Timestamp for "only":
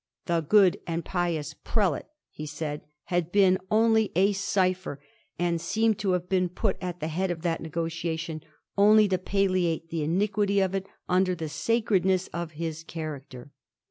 3.69-4.11, 8.75-9.07